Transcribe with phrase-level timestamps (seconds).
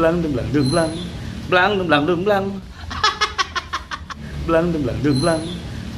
[0.00, 0.90] blang dung blang dung blang
[1.50, 2.44] blang dung blang dung blang
[4.48, 5.40] blang dung blang dung blang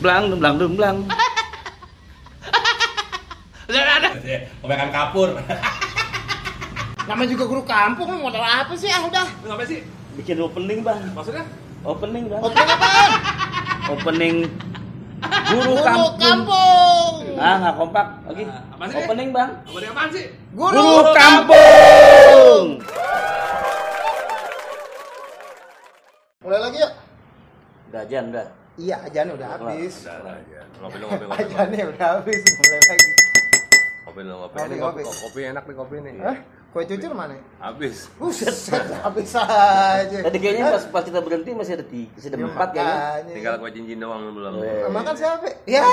[0.02, 0.96] blang dung blang dung blang
[3.72, 4.10] ada.
[4.60, 5.28] Kebanyakan kapur.
[7.02, 8.86] Namanya juga guru kampung, lu modal apa sih?
[8.86, 9.26] Ah udah.
[9.42, 9.80] Lu ngapain sih?
[10.12, 11.44] bikin opening bang Maksudnya?
[11.82, 13.10] opening bang Oke apaan?
[13.88, 14.36] opening
[15.48, 17.12] guru Guru kampung kampung.
[17.40, 18.98] ah nggak kompak lagi Ah, apaan sih?
[19.00, 20.24] opening bang Apa dia apaan sih?
[20.52, 20.84] Guru,
[21.16, 22.64] kampung
[26.52, 26.92] Mulai lagi yuk.
[27.88, 30.04] udah jan udah Iya, ajannya udah habis.
[30.04, 30.60] Udah ya.
[30.84, 31.40] Ngopi lu ngopi ngopi.
[31.48, 32.40] Ajannya udah habis.
[32.44, 33.10] Mulai lagi.
[34.04, 34.56] Kopi lu ngopi.
[34.60, 34.76] Ngopi.
[34.76, 36.12] kopi, kopi enak nih kopi nih.
[36.20, 36.36] Hah?
[36.72, 37.36] Kue cucur mana?
[37.60, 38.08] Habis.
[38.16, 38.48] Buset,
[39.04, 40.18] habis aja.
[40.24, 43.32] tadi kayaknya pas pas kita berhenti masih ada tiga masih ada Ya, empat kayaknya makanya.
[43.36, 44.52] Tinggal kue cincin doang belum.
[44.58, 44.88] Eh.
[44.88, 45.48] Makan siapa?
[45.68, 45.84] Ya.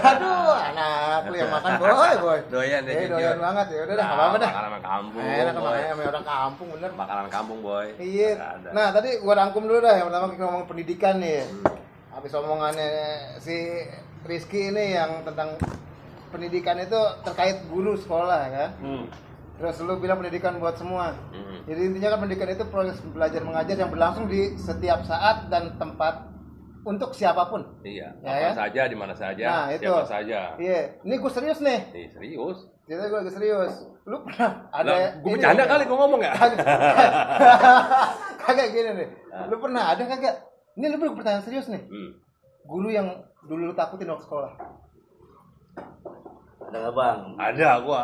[0.00, 2.38] Aduh, anak lu yang makan boy, boy.
[2.46, 3.10] Doyan ya Eh, cincin.
[3.10, 3.78] doyan banget ya.
[3.82, 4.50] Udah dah, Nah, apa apa dah.
[4.54, 5.22] Makanan kampung.
[5.26, 5.62] Enak boy.
[5.66, 6.90] makanya sama orang kampung bener.
[6.94, 7.86] Makanan kampung boy.
[7.98, 8.30] Iya.
[8.70, 9.94] Nah, tadi gua rangkum dulu dah.
[9.94, 11.42] Yang pertama kita ngomong pendidikan nih.
[12.14, 12.88] Habis omongannya
[13.38, 13.56] si
[14.22, 15.58] Rizky ini yang tentang
[16.28, 18.70] pendidikan itu terkait guru sekolah kan.
[18.78, 19.06] hmm.
[19.58, 21.18] Terus lu bilang pendidikan buat semua.
[21.34, 21.66] Hmm.
[21.66, 26.30] Jadi intinya kan pendidikan itu proses belajar mengajar yang berlangsung di setiap saat dan tempat
[26.86, 27.66] untuk siapa pun.
[27.82, 28.14] Iya.
[28.22, 28.50] Ya, Apa ya?
[28.54, 29.44] saja di mana saja.
[29.44, 29.82] Nah, itu.
[29.90, 30.40] Siapa saja.
[30.56, 31.80] Iya, ini gue serius nih.
[31.90, 32.58] Eh, serius.
[32.86, 33.74] Jadi gue lagi serius.
[34.08, 36.32] Lu pernah ada Lah, gue bercanda kali gue ngomong ya.
[38.40, 39.08] kagak gini nih.
[39.50, 40.34] Lu pernah ada kagak?
[40.78, 41.82] Ini lu belum pertanyaan serius nih.
[41.82, 42.10] Hmm.
[42.64, 43.10] Guru yang
[43.44, 44.52] dulu lu takutin waktu sekolah.
[46.68, 48.02] ada nggak bang Ada gua.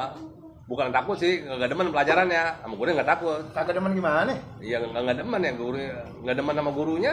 [0.65, 2.65] Bukan takut sih, nggak demen pelajarannya.
[2.65, 3.43] Sama gurunya nggak takut.
[3.53, 4.33] Kagak demen gimana?
[4.65, 5.77] Iya nggak nggak demen ya guru
[6.25, 7.13] nggak demen sama gurunya.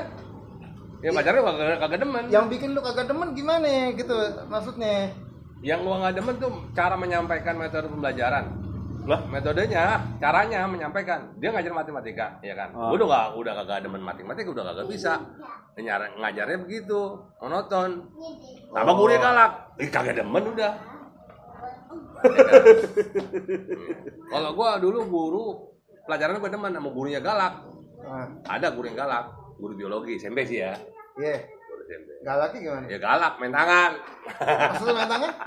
[1.04, 2.24] Ya pelajarannya kagak kagak demen.
[2.32, 4.16] Yang bikin lu kagak demen gimana gitu
[4.48, 5.12] maksudnya?
[5.60, 8.46] Yang gua nggak demen tuh cara menyampaikan metode pembelajaran.
[9.02, 11.34] Lah, metodenya, caranya menyampaikan.
[11.42, 12.70] Dia ngajar matematika, ya kan?
[12.78, 12.94] Oh.
[12.94, 15.18] Udah gak, udah kagak demen matematika, udah kagak bisa.
[15.74, 18.06] Nyar, ngajarnya begitu, monoton.
[18.70, 19.74] Sama gurunya galak.
[19.82, 20.91] Ih, kagak demen udah.
[22.22, 22.54] Ya kan?
[24.28, 25.46] Kalau gua dulu guru
[26.04, 27.54] pelajaran gua demen sama gurunya galak.
[28.02, 30.74] Nah, Ada guru yang galak, guru biologi, SMP sih ya.
[31.16, 31.38] iya.
[31.44, 32.10] Guru SMP.
[32.22, 32.86] Galaknya gimana?
[32.88, 33.92] Ya galak, main tangan.
[34.72, 35.32] Maksudnya main tangan?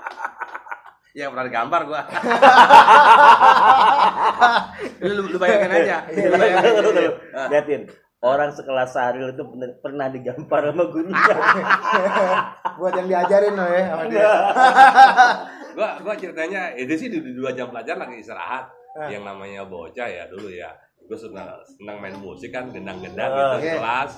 [1.14, 2.02] Ya pernah digambar gua.
[4.98, 5.96] lu, lu, bayangin aja.
[6.10, 7.10] Iya, Lu bayangin aja.
[7.30, 7.82] Ah, liatin
[8.18, 11.14] orang sekelas Saril itu bener- pernah digampar sama gurunya
[12.80, 14.26] Buat yang diajarin loh ya sama dia.
[15.74, 18.64] Gua gua ceritanya itu sih di, di dua jam pelajaran lagi istirahat.
[18.94, 19.10] Ah.
[19.10, 20.70] Yang namanya bocah ya dulu ya.
[21.04, 23.74] Gua senang senang main musik kan, gendang-gendang Ah, gitu di iya.
[23.76, 24.12] kelas.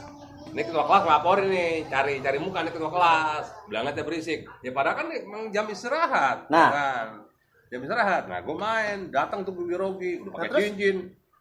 [0.47, 3.45] Ini ketua kelas ngelaporin nih, cari cari muka nih ketua kelas.
[3.67, 4.47] Bilangnya teh berisik.
[4.63, 6.47] Ya padahal kan emang jam istirahat.
[6.47, 6.71] Nah.
[6.71, 7.07] kan.
[7.67, 8.31] Jam istirahat.
[8.31, 10.97] Nah, gua main, datang tuh ke biologi, udah pakai Nah, cincin.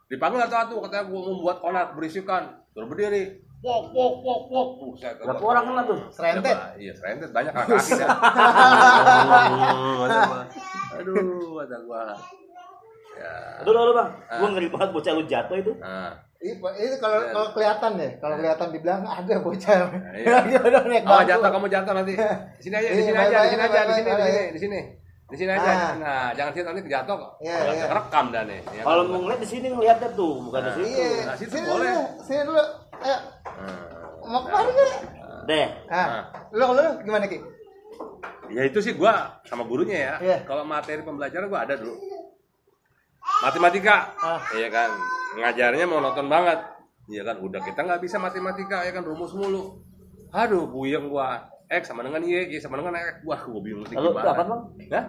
[0.06, 2.44] Dipanggil satu-satu katanya gua membuat onar berisikan.
[2.72, 3.24] Terus berdiri.
[3.66, 4.68] Wok, wok, wok, wok.
[4.78, 6.54] Buset, berapa orang kena tuh Serentet.
[6.54, 7.74] Coba, Iya, serentet banyak kaki.
[10.96, 12.14] Aduh, kata gua.
[13.16, 13.64] Ya.
[13.64, 14.10] aduh aduh bang
[14.44, 18.36] gua ngeri banget bocah lu jatuh itu Nah, Ini, ini kalau kalau kelihatan ya, kalau
[18.36, 19.76] kelihatan di belakang ada bocah.
[20.14, 20.28] Iya.
[20.36, 22.14] Lagi udah naik oh jatuh kamu jatuh nanti.
[22.20, 24.12] Di sini aja, di Iya, sini aja, di sini aja, di sini,
[24.52, 24.80] di sini.
[25.26, 25.66] Di sini aja.
[25.66, 25.92] Ah.
[25.98, 27.32] Nah, jangan sini nanti kejatuh kok.
[27.42, 27.86] Iya, Kalau iya.
[27.90, 28.60] Kerekam dah nih.
[28.70, 31.66] ya kalau mau ngeliat di sini ngeliatnya tuh bukan di situ Iya, Nah, situ sini
[31.66, 31.90] boleh.
[31.90, 32.64] dulu, sini dulu.
[32.96, 33.18] Ayo,
[33.56, 33.78] Nah.
[34.24, 34.94] mau ke mana nih?
[35.46, 36.08] deh Ah,
[36.50, 37.38] lu kalau lu gimana Ki?
[38.50, 40.14] Ya itu sih gua sama gurunya ya.
[40.20, 40.38] Iya.
[40.44, 41.98] Kalau materi pembelajaran gua ada dulu.
[43.42, 44.14] Matematika.
[44.16, 44.42] Ah.
[44.52, 44.90] Iya kan.
[45.36, 46.62] Ngajarnya monoton banget.
[47.06, 47.38] Iya kan.
[47.40, 49.82] Udah kita nggak bisa matematika ya kan rumus mulu.
[50.32, 51.46] Aduh, buyeng gua.
[51.66, 53.26] X sama dengan Y, Y sama dengan X.
[53.26, 54.62] Wah, gua bingung sih lalu itu apa bang
[54.94, 55.06] Hah?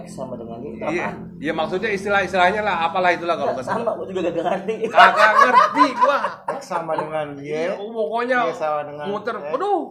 [0.00, 1.08] X sama dengan Y itu Iya.
[1.40, 5.84] Iya maksudnya istilah-istilahnya lah, apalah itulah kalau nggak sama gua juga gak ngerti Kagak ngerti
[5.96, 6.18] gua.
[6.56, 7.48] X sama dengan Y.
[7.48, 9.36] Iya, pokoknya Y sama dengan muter.
[9.36, 9.52] Y.
[9.52, 9.82] Aduh.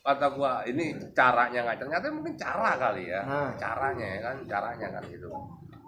[0.00, 1.84] Kata gua, ini caranya ngajar.
[1.84, 3.20] Ternyata mungkin cara kali ya.
[3.20, 3.52] Nah.
[3.54, 5.28] Caranya ya kan, caranya kan gitu.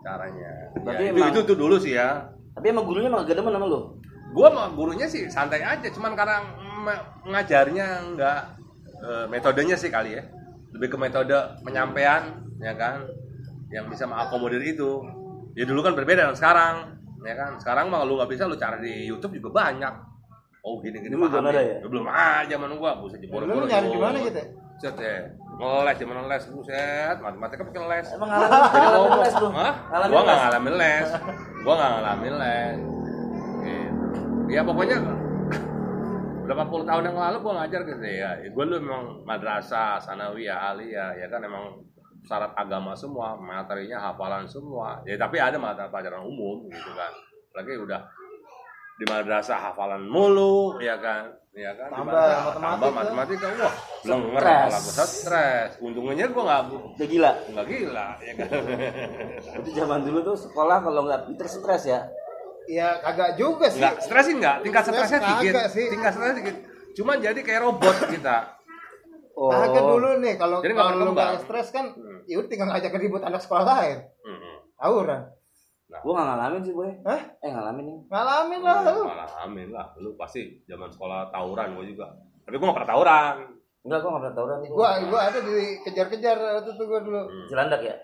[0.00, 0.50] Caranya.
[0.78, 2.28] Berarti Ya, itu, emang- itu tuh dulu sih ya.
[2.50, 3.80] tapi emang gurunya emang gak demen sama lu
[4.34, 6.42] Gua sama gurunya sih santai aja, cuman karena
[7.24, 8.42] ngajarnya enggak
[9.00, 10.22] eh, metodenya sih kali ya.
[10.76, 11.34] Lebih ke metode
[11.66, 13.04] penyampaian ya kan
[13.72, 15.02] yang bisa mengakomodir itu.
[15.58, 16.94] Ya dulu kan berbeda dengan sekarang,
[17.26, 17.58] ya kan.
[17.58, 19.94] Sekarang mah lu nggak bisa lu cari di YouTube juga banyak.
[20.60, 21.80] Oh gini-gini Dulu belum ada ya?
[21.80, 21.88] ya?
[21.88, 24.40] Belum aja zaman gua, buset jebol Lu nyari di mana gitu?
[24.76, 25.32] Set ya.
[25.60, 28.06] Ngeles zaman les buset, matematika pakai les.
[28.16, 29.74] emang ngalamin les lu Hah?
[29.88, 30.42] Ngalamin Gua nggak les?
[30.44, 31.08] ngalamin les.
[31.64, 32.78] Gua nggak ngalamin les.
[33.60, 34.52] Gitu.
[34.52, 34.96] Ya pokoknya
[36.50, 38.30] berapa puluh tahun yang lalu gua ngajar gitu ya.
[38.50, 41.78] Gua lu memang madrasah, sanawiyah, aliyah, ya kan emang
[42.26, 44.98] syarat agama semua, materinya hafalan semua.
[45.06, 47.12] Ya tapi ada mata pelajaran umum gitu kan.
[47.54, 48.02] Lagi udah
[48.98, 52.60] di madrasah hafalan mulu ya kan ya kan Tambah matematika.
[52.60, 53.74] tambah matematika wah
[54.04, 54.60] blenger Stres.
[54.60, 57.32] kepala gue stres untungnya gue nggak Udah gila.
[57.48, 58.48] nggak gila ya kan
[59.56, 62.00] Itu zaman dulu tuh sekolah kalau nggak pinter stres ya.
[62.66, 63.78] Ya kagak juga sih.
[63.78, 65.86] nggak stres sih nggak tingkat Stres stresnya dikit sih.
[65.88, 66.56] tingkat stresnya dikit
[66.92, 68.36] cuman jadi kayak robot kita
[69.32, 69.48] Oh.
[69.48, 72.20] Kagak dulu nih kalau Jadi kalau lu nggak stres kan Hmm.
[72.28, 74.04] ya udah tinggal ngajak ribut anak sekolah lain.
[74.20, 74.56] Mm-mm.
[74.76, 75.22] Tawuran.
[75.96, 76.92] Gua nggak ngalamin sih, boy.
[77.02, 77.20] Hah?
[77.40, 77.98] Eh ngalamin nih.
[78.06, 79.02] Ngalamin lah lu.
[79.02, 83.34] malah amin lah lu pasti zaman sekolah tawuran gue juga tapi gue nggak pernah tawuran
[83.80, 84.58] Enggak, gua nggak pernah tawuran.
[84.68, 87.20] Gua gua ada dikejar-kejar waktu itu gua dulu.
[87.24, 87.46] Hmm.
[87.48, 87.96] Cilandak ya.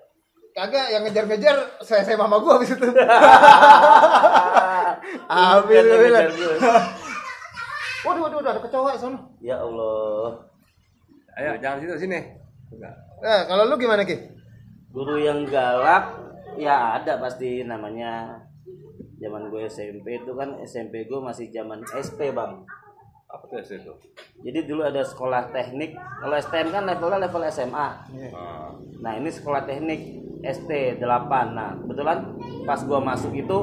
[0.56, 2.80] Kagak yang ngejar-ngejar saya saya mama gua habis itu.
[5.68, 6.80] Ngejar gua.
[8.08, 9.36] Waduh waduh waduh, ada kecoa sono.
[9.44, 10.48] Ya Allah.
[11.36, 12.16] ayo jangan situ sini
[12.72, 12.96] Enggak.
[13.20, 14.16] Nah, kalau lu gimana Ki?
[14.96, 16.24] Guru yang galak
[16.56, 18.40] ya ada pasti namanya.
[19.20, 22.64] Zaman gue SMP itu kan SMP gue masih zaman SP bang.
[23.28, 23.92] apa tuh itu
[24.40, 25.92] Jadi dulu ada sekolah teknik.
[26.00, 27.88] Kalau STM kan levelnya level SMA.
[28.32, 28.72] Ah,
[29.04, 31.04] Nah ini sekolah teknik ST 8
[31.52, 32.18] Nah kebetulan
[32.64, 33.58] pas gua masuk itu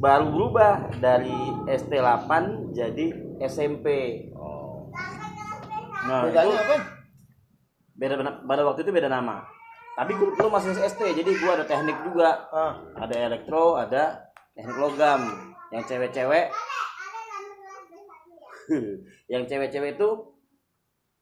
[0.00, 1.34] baru berubah dari
[1.68, 3.06] ST 8 jadi
[3.40, 3.86] SMP
[4.36, 4.88] oh.
[6.04, 6.76] Nah itu Bedanya apa?
[7.94, 8.14] beda
[8.44, 9.46] pada waktu itu beda nama.
[9.94, 12.50] Tapi gua lu masih ST jadi gua ada teknik juga.
[12.50, 15.20] Ah, ada elektro ada teknik logam.
[15.72, 16.46] Yang cewek-cewek
[19.32, 20.08] yang cewek-cewek itu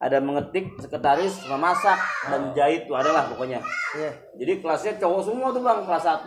[0.02, 1.94] ada mengetik sekretaris memasak
[2.26, 3.62] dan jahit tuh adalah pokoknya
[3.94, 4.10] iya.
[4.34, 6.04] Jadi kelasnya cowok semua tuh bang, kelas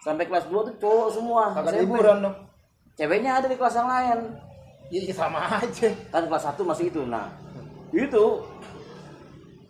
[0.00, 1.52] sampai kelas 2 tuh cowok semua.
[1.52, 2.36] Kagak liburan dong.
[2.96, 4.18] Ceweknya ada di kelas yang lain.
[4.88, 5.88] Iya sama aja.
[6.08, 7.04] Kan kelas 1 masih itu.
[7.04, 7.28] Nah,
[7.92, 8.24] itu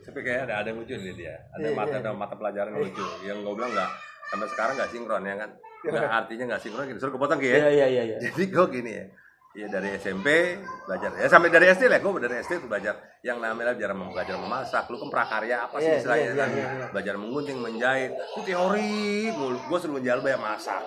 [0.03, 2.01] tapi kayak ada ada yang lucu nih dia ada Iya, mata iya.
[2.05, 3.91] ada mata pelajaran yang lucu yang gue bilang nggak
[4.29, 5.51] sampai sekarang nggak sinkron ya kan
[5.83, 8.17] nggak artinya nggak sinkron gitu suruh kepotong Ki, Iya ya iya iya iya.
[8.29, 9.05] jadi gue gini ya
[9.53, 13.37] Iya dari SMP belajar ya sampai dari SD lah gue dari SD tuh belajar yang
[13.37, 16.87] namanya belajar belajar memasak lu kan prakarya apa sih Iya, istilahnya iya, kan iya, iya.
[16.89, 18.97] belajar menggunting menjahit itu teori
[19.31, 20.83] mulu gue selalu jalan banyak masak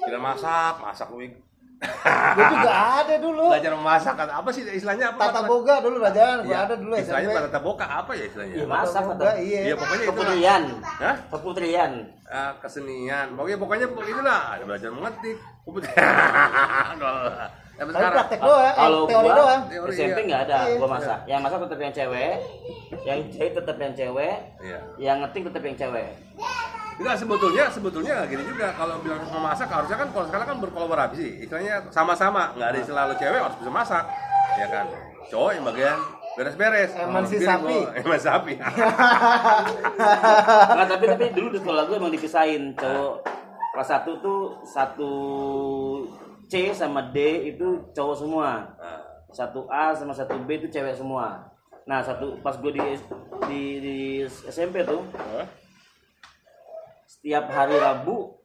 [0.00, 1.20] tidak masak masak lu
[1.78, 3.54] Gua juga ada dulu.
[3.54, 6.90] belajar memasak kan apa sih istilahnya apa Tata boga dulu belajar, gua Iya, ada dulu
[6.96, 7.44] istilahnya SMP.
[7.46, 9.60] tata boka apa ya istilahnya Iya, Masak Tata boga, atau- iya.
[9.62, 10.10] Iya pokoknya itu lah.
[10.10, 10.62] Keputrian.
[10.82, 11.16] Hah?
[11.30, 11.92] Keputrian.
[12.26, 15.78] Ah, kesenian pokoknya pokoknya itulah ada belajar mengetik Tapi
[17.78, 19.60] Tapi praktek doang, eh, Kalau teori gua doang.
[19.70, 20.26] Teori, SMP iya.
[20.26, 20.76] nggak ada, Iya.
[20.76, 21.18] gua masak.
[21.24, 22.34] Yang masak tetap yang cewek,
[23.06, 24.78] yang jahit tetap yang cewek, Iya.
[24.98, 26.08] yang ngetik tetap yang cewek.
[26.98, 31.86] Enggak sebetulnya sebetulnya gini juga kalau bilang memasak harusnya kan kalau sekarang kan berkolaborasi istilahnya
[31.94, 34.02] sama-sama nggak ada istilah lo cewek harus bisa masak
[34.58, 34.86] ya kan
[35.30, 35.98] cowok yang bagian
[36.34, 37.78] beres-beres Eman si sapi.
[37.86, 38.54] lo, eman sapi
[40.74, 43.14] Nggak, tapi tapi dulu di sekolah gue emang dipisahin cowok
[43.70, 45.12] kelas satu tuh satu
[46.48, 47.18] C sama D
[47.52, 48.50] itu cowok semua.
[49.28, 51.44] Satu A sama satu B itu cewek semua.
[51.84, 52.80] Nah satu pas gue di
[53.48, 53.96] di, di
[54.26, 55.04] SMP tuh
[57.04, 58.40] setiap hari Rabu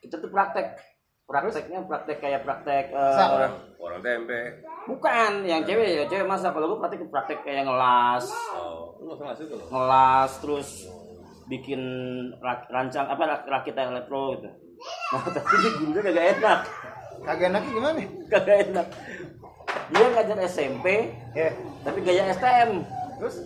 [0.00, 0.80] kita tuh praktek.
[1.28, 3.28] Prakteknya praktek kayak praktek eh, Sak.
[3.36, 3.52] orang.
[4.00, 4.64] Tempe.
[4.88, 6.56] Bukan yang cewek ya cewek masa.
[6.56, 8.24] Kalau gue praktek praktek kayak ngelas.
[8.56, 8.96] Oh
[9.68, 10.68] ngelas terus
[11.48, 11.80] bikin
[12.40, 14.48] rak- rancang apa rak- rakit elektro gitu.
[15.12, 16.60] Nah tapi ini gurunya kagak enak
[17.28, 18.00] Kagak enaknya gimana?
[18.32, 18.88] kagak enak
[19.92, 21.52] dia ngajar SMP Ya.
[21.84, 22.88] tapi gaya STM
[23.20, 23.36] Terus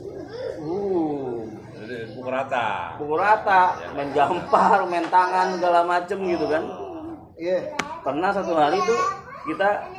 [0.63, 1.43] uh
[1.83, 3.63] jadi pukul rata pukul rata
[3.99, 6.63] main gampar main tangan segala macem gitu kan
[7.35, 7.75] iya.
[8.07, 9.01] pernah satu hari tuh
[9.51, 9.91] kita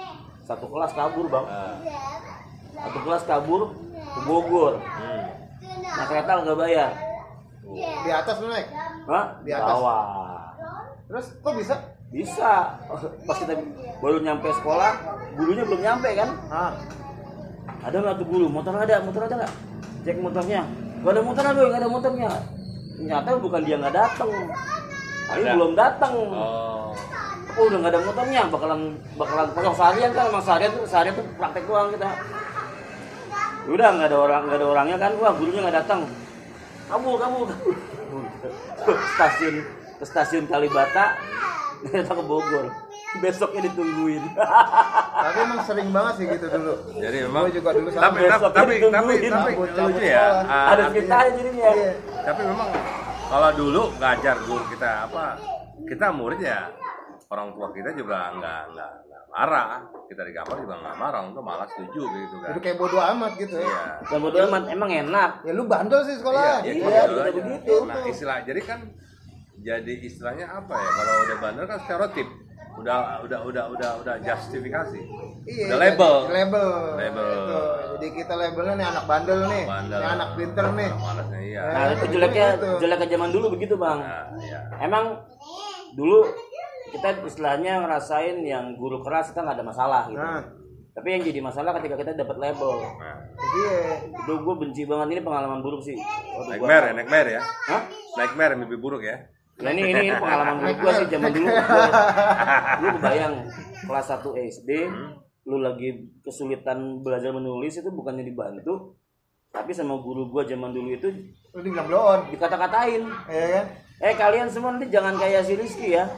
[0.47, 1.75] satu kelas kabur bang Nah,
[2.89, 3.61] satu kelas kabur
[3.93, 5.23] ke Bogor hmm.
[5.83, 6.91] nah kereta nggak bayar
[7.73, 8.67] Di atas lu naik.
[9.07, 9.39] Hah?
[9.39, 9.71] Di atas.
[9.71, 10.03] bawah
[11.07, 11.75] Terus kok bisa?
[12.13, 12.77] Bisa.
[13.25, 13.57] Pas kita
[13.97, 14.91] baru nyampe sekolah
[15.33, 16.29] gurunya belum nyampe kan?
[16.53, 16.71] Ah,
[17.81, 18.45] ada nggak tuh guru?
[18.47, 19.53] Motor ada motor ada nggak?
[20.05, 20.61] Cek motornya.
[21.01, 22.31] Nggak ada motor ada nggak ada motornya.
[22.93, 24.29] Ternyata bukan dia nggak datang
[25.23, 26.91] tapi belum datang oh.
[27.53, 28.41] Oh udah nggak ada motornya.
[28.53, 28.81] Bakalan
[29.17, 30.23] bakalan kosong seharian kan?
[30.29, 32.09] Emang seharian tuh seharian tuh praktek doang kita.
[33.65, 35.11] Udah nggak ada orang nggak ada orangnya kan?
[35.17, 35.99] Wah gurunya nggak datang
[36.85, 37.73] kabur kabur kabur.
[38.85, 39.55] Ke stasiun
[39.97, 41.15] ke stasiun Kalibata
[41.83, 42.65] ternyata ke Bogor
[43.15, 44.23] besoknya ditungguin
[45.13, 46.73] tapi emang sering banget sih gitu dulu.
[46.95, 48.01] jadi memang Gua juga dulu sama.
[48.01, 49.29] tapi tapi Besok tapi tapi, ditungguin.
[49.29, 50.43] tapi Cabut, lucu cabut ya sekolah.
[50.43, 51.91] Ah, ada artinya- ceritanya jadinya Iya.
[52.23, 52.69] tapi memang
[53.25, 55.25] kalau dulu ngajar guru kita apa
[55.83, 56.59] kita murid ya
[57.27, 59.69] orang tua kita juga nggak nggak nggak marah
[60.05, 63.31] kita di kamar juga nggak marah untuk malah setuju gitu kan Jadi kayak bodo amat
[63.35, 63.65] gitu ya.
[63.65, 66.41] iya dan bodo amat emang enak Ya lu bandel sih sekolah.
[66.41, 67.03] iya, gitu iya, ya.
[67.03, 67.33] gitu kita aja.
[67.35, 67.75] begitu.
[67.83, 68.79] nah istilah jadi kan
[69.63, 72.27] jadi istilahnya apa ya kalau udah bandel kan stereotip
[72.73, 74.97] udah udah udah udah udah justifikasi
[75.43, 76.69] Iya, udah label label.
[76.95, 77.25] Label.
[77.29, 77.59] Itu.
[77.93, 79.99] Jadi kita labelnya nih anak bandel nih, Bandel.
[79.99, 80.89] ini anak pinter nih.
[80.91, 82.69] malasnya iya Nah, itu Eh, jeleknya gitu.
[82.79, 83.99] jeleknya zaman dulu begitu, Bang.
[83.99, 85.05] nah, iya Emang
[85.91, 86.19] dulu
[86.89, 90.17] kita istilahnya ngerasain yang guru keras kita nggak ada masalah gitu.
[90.19, 90.41] Nah,
[90.91, 92.73] Tapi yang jadi masalah ketika kita dapat label.
[92.95, 93.17] nah.
[93.35, 93.77] iya.
[94.15, 95.97] Itu gue benci banget ini pengalaman buruk sih.
[95.97, 97.81] Waktu gua- nightmare ya nightmare ya Hah?
[98.15, 99.17] nightmare mimpi buruk ya
[99.61, 101.45] Nah ini, ini, ini pengalaman gue sih zaman dulu.
[101.45, 101.85] Gua,
[102.81, 103.35] lu kebayang
[103.85, 104.69] kelas 1 SD,
[105.45, 105.89] lu lagi
[106.25, 108.97] kesulitan belajar menulis itu bukannya dibantu,
[109.53, 111.09] tapi sama guru gua zaman dulu itu
[111.53, 113.05] Lu dibilang blow on, dikata-katain.
[113.29, 113.65] ya kan?
[114.01, 116.09] Eh kalian semua nanti jangan kayak si Rizky ya.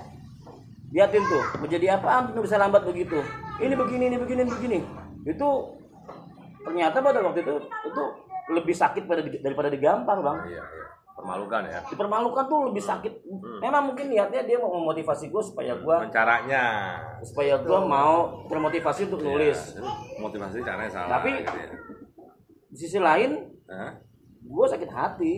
[0.96, 3.20] Liatin tuh, menjadi apaan tuh bisa lambat begitu.
[3.60, 4.80] Ini begini, ini begini, ini begini.
[5.28, 5.76] Itu
[6.64, 8.04] ternyata pada waktu itu itu
[8.56, 10.38] lebih sakit pada daripada digampar bang.
[10.50, 13.14] iya iya permalukan ya Dipermalukan tuh lebih sakit.
[13.64, 16.64] Memang mungkin niatnya dia mau memotivasi gue supaya gue caranya
[17.24, 19.56] supaya gue mau termotivasi untuk nulis.
[19.74, 19.82] Iya,
[20.20, 21.68] motivasi caranya salah Tapi- gitu ya.
[22.68, 23.32] Di sisi lain,
[23.66, 23.96] Hah?
[24.44, 25.34] gue sakit hati.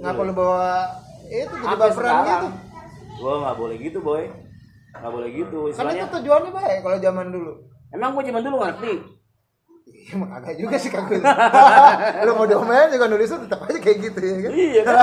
[0.00, 0.88] Ngapa lu bawa
[1.26, 2.48] itu jadi Sampai baperan gitu?
[3.18, 4.24] gue nggak boleh gitu boy.
[4.96, 5.58] Nggak boleh gitu.
[5.60, 7.52] Kan Istilahnya, itu tujuannya baik kalau zaman dulu.
[7.88, 8.94] emang gue zaman dulu ngerti.
[10.08, 11.20] Iya, emang agak juga sih kagak.
[12.24, 14.52] lu mau diomelin juga nulisnya tetap aja kayak gitu ya kan?
[14.56, 14.96] Iya kan?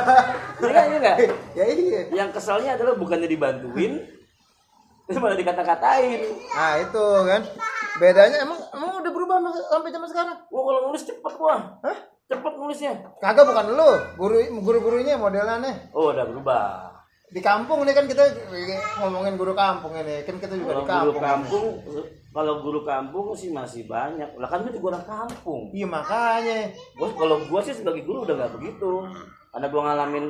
[0.58, 0.84] Iya kan?
[0.90, 1.18] Iya nggak?
[1.62, 2.00] ya iya.
[2.10, 4.02] Yang keselnya adalah bukannya dibantuin,
[5.06, 6.20] terus malah dikata-katain.
[6.58, 7.42] Nah itu kan
[8.02, 9.36] bedanya emang emang udah berubah
[9.70, 10.36] sampai zaman sekarang.
[10.50, 11.56] Gua kalau nulis cepet gua.
[11.86, 11.98] Hah?
[12.26, 12.94] Cepet nulisnya.
[13.22, 15.94] Kagak bukan lu, guru guru-gurunya modelannya.
[15.94, 16.66] Oh, udah berubah.
[17.30, 18.26] Di kampung nih kan kita
[19.06, 21.22] ngomongin guru kampung ini, kan kita juga Kalau di guru kampung.
[21.22, 21.66] kampung,
[22.36, 24.28] kalau guru kampung sih masih banyak.
[24.36, 25.72] Lah kan juga orang kampung.
[25.72, 26.68] Iya makanya.
[27.00, 29.08] Gua kalau gua sih sebagai guru udah nggak begitu.
[29.56, 30.26] Karena gua ngalamin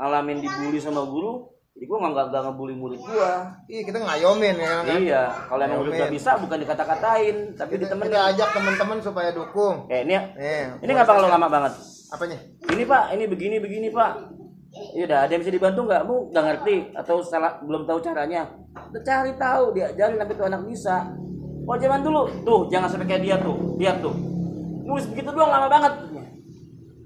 [0.00, 3.52] ngalamin dibully sama guru, jadi gua nggak nggak ngebully murid gua.
[3.68, 4.84] Iya kita ngayomin ya kan.
[4.96, 8.08] Iya, kalau emang udah bisa bukan dikata-katain, tapi Kita, ditemenin.
[8.08, 9.84] kita ajak teman-teman supaya dukung.
[9.92, 11.72] Eh, ini Nih, ini nggak bakal lama banget.
[12.10, 12.38] apanya?
[12.74, 14.34] ini pak ini begini begini pak
[14.98, 18.50] ya udah ada yang bisa dibantu nggak bu nggak ngerti atau salah belum tahu caranya
[19.06, 21.06] cari tahu diajarin sampai tuh anak bisa
[21.70, 22.26] oh zaman dulu.
[22.42, 23.78] Tuh jangan sampai kayak dia tuh.
[23.78, 24.10] Lihat tuh.
[24.82, 25.94] Nulis begitu doang lama banget.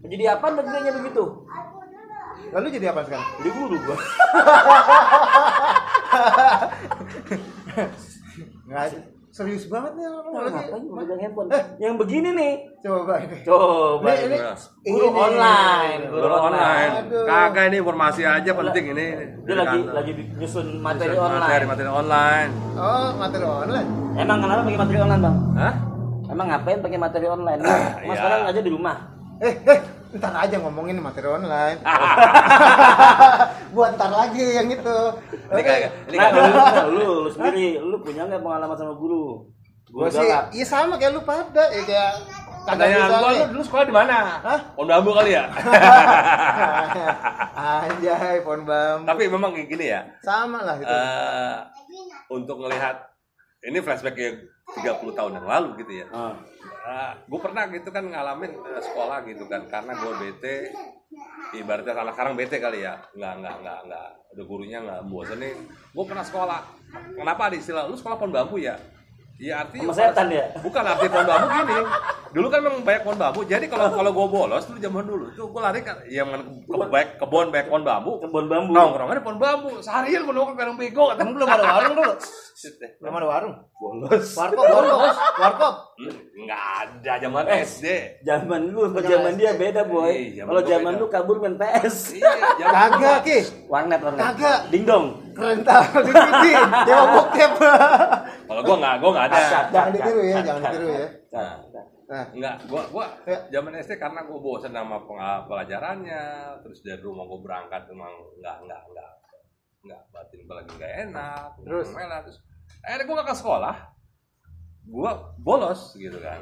[0.05, 1.45] Jadi apa negerinya begitu?
[2.55, 3.27] Lalu jadi apa sekarang?
[3.41, 3.97] jadi guru gua.
[8.65, 8.85] Nggak,
[9.35, 10.55] serius banget nih lu lagi.
[10.55, 11.49] ngapain gua pegang handphone
[11.83, 13.37] yang begini nih Coba ini.
[13.43, 14.93] coba Ini- ini- ini.
[14.95, 15.19] guru ini.
[15.19, 16.91] online Guru online.
[17.03, 17.25] Aduh.
[17.27, 19.07] Kagak ini informasi aja penting ini.
[19.43, 22.51] dia lagi lagi nyusun materi materi online materi online.
[22.79, 23.89] Oh, materi online.
[24.15, 25.75] emang kenapa pakai materi online bang Hah?
[26.25, 27.61] Emang ngapain pakai materi online?
[28.07, 28.15] Mas iya.
[28.15, 28.97] sekarang aja di rumah.
[29.43, 29.81] Eh, eh,
[30.15, 31.79] ntar aja ngomongin materi online.
[33.75, 34.99] Buat ntar lagi yang itu.
[35.51, 35.93] Ini kagak.
[36.11, 39.43] Ini Nah, lu, nah, lu, lu sendiri, lu punya nggak pengalaman sama guru?
[39.91, 42.13] Guru Gue sih, iya sama kayak lu pada, ya kayak
[42.65, 44.17] Katanya gua lu dulu sekolah di mana?
[44.41, 44.61] Hah?
[44.73, 45.45] Pondok Bambu kali ya?
[47.85, 49.05] Anjay, pohon bambu.
[49.05, 50.01] Tapi memang kayak gini ya.
[50.25, 50.89] Sama lah gitu.
[50.89, 51.57] eh
[52.33, 53.05] untuk melihat
[53.69, 54.33] ini flashback ya
[54.81, 56.07] 30 tahun yang lalu gitu ya.
[56.85, 60.57] Ah, gue pernah gitu kan ngalamin eh, sekolah gitu kan karena gue bete.
[61.55, 63.01] Ibaratnya anak sekarang bete kali ya.
[63.17, 64.09] Nggak nggak nggak nggak.
[64.37, 65.55] Udah gurunya nggak bosan nih.
[65.97, 66.61] Gue pernah sekolah.
[67.17, 68.77] Kenapa ada istilah lu sekolah pohon bambu ya
[69.35, 70.45] Iya artinya Sama setan ya?
[70.63, 71.75] Bukan arti pohon bambu gini.
[72.35, 73.41] Dulu kan memang banyak pohon bambu.
[73.43, 76.39] Jadi kalau kalau gue bolos dulu zaman dulu tuh gue lari kan ya ke,
[76.71, 78.13] ke baik kebun banyak pohon bambu.
[78.23, 78.71] kebun bambu.
[78.71, 79.71] Nongkrongnya di pohon bambu.
[79.83, 81.11] Seharian gue nongkrong bareng bego.
[81.19, 82.13] Emang belum ada warung dulu?
[83.03, 83.55] Belum ada warung.
[83.75, 84.27] Bolos.
[84.39, 85.75] Warkop, warkop, warkop.
[86.39, 87.61] Enggak ada zaman Eh.
[87.67, 87.87] SD.
[88.23, 90.15] Zaman lu sama zaman dia beda, boy.
[90.33, 92.17] Iya, Kalau gua zaman lu kabur main PS.
[92.17, 92.33] Iya,
[92.71, 93.39] Kagak, Ki.
[93.67, 94.23] Warnet, warnet.
[94.23, 94.59] Kagak.
[94.71, 95.07] Dingdong.
[95.35, 96.45] Rental DVD,
[96.87, 97.53] dewa bokep.
[98.55, 99.39] Kalau gua nggak, gua nggak ada.
[99.43, 99.65] Asat.
[99.75, 101.09] Jangan ditiru ya, jangan ditiru ya.
[101.35, 101.55] Nah,
[102.05, 103.39] Nah, Enggak, gua gua Ya.
[103.49, 105.01] zaman SD karena gua bosan sama
[105.49, 106.23] pelajarannya,
[106.61, 109.13] terus dari rumah gua berangkat emang enggak enggak enggak
[109.83, 111.89] enggak batin gua lagi enggak enak, Terus?
[111.97, 112.39] melah terus
[112.85, 113.77] akhirnya gua nggak ke sekolah,
[114.85, 116.41] gua bolos gitu kan.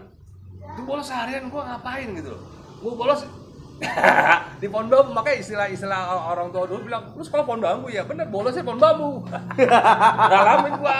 [0.75, 2.42] Itu bolos seharian gua ngapain gitu loh.
[2.83, 3.23] Gua bolos
[4.61, 8.27] di pohon bambu makanya istilah-istilah orang tua dulu bilang lu sekolah pohon bambu ya bener
[8.27, 9.27] bolosnya pohon bambu
[10.31, 10.99] ngalamin gua